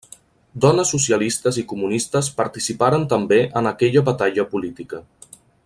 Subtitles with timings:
[0.63, 5.03] Dones socialistes i comunistes participaren també en aquella batalla política.